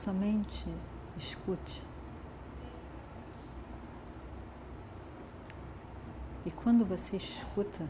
[0.03, 0.67] Somente
[1.17, 1.81] escute.
[6.45, 7.89] E quando você escuta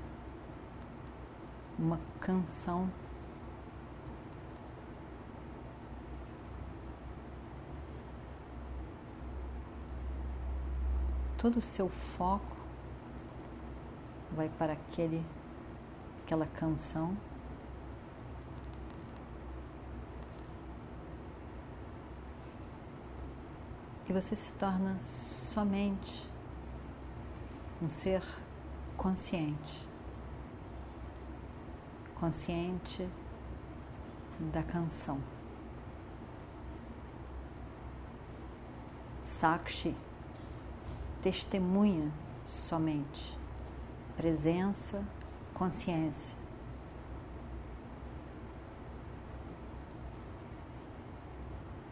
[1.79, 2.91] uma canção,
[11.39, 12.57] todo o seu foco
[14.33, 15.25] vai para aquele,
[16.23, 17.17] aquela canção.
[24.09, 26.29] E você se torna somente
[27.81, 28.23] um ser
[28.97, 29.87] consciente,
[32.15, 33.09] consciente
[34.53, 35.21] da canção.
[39.23, 39.95] Sakshi,
[41.23, 42.13] testemunha
[42.45, 43.39] somente,
[44.17, 45.05] presença,
[45.55, 46.37] consciência.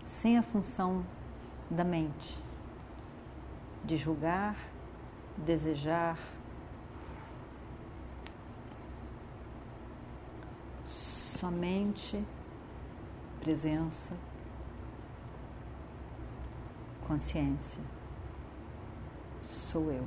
[0.05, 1.05] Sem a função
[1.71, 2.39] da mente
[3.85, 4.57] de julgar,
[5.37, 6.19] desejar,
[10.85, 12.23] somente
[13.41, 14.15] presença,
[17.07, 17.83] consciência.
[19.43, 20.07] Sou eu.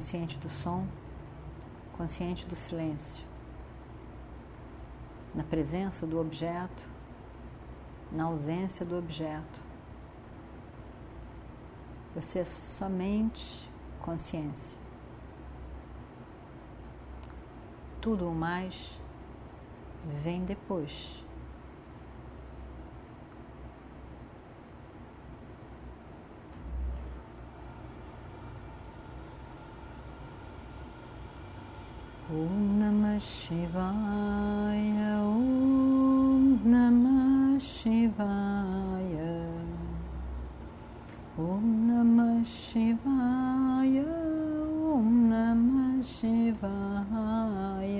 [0.00, 0.86] consciente do som,
[1.92, 3.22] consciente do silêncio,
[5.34, 6.82] na presença do objeto,
[8.10, 9.60] na ausência do objeto.
[12.14, 14.78] Você é somente consciência.
[18.00, 18.98] Tudo o mais
[20.24, 21.22] vem depois.
[32.30, 36.42] ओम नमः शिवाय ओम
[36.72, 39.16] नमः शिवाय
[41.44, 43.98] ओम नमः शिवाय
[44.90, 47.98] ओम नमः शिवाय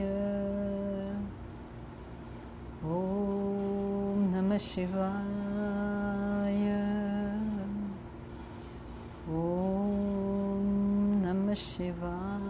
[2.92, 6.62] ओम नमः शिवाय
[9.40, 10.70] ओम
[11.26, 12.49] नमः शिवाय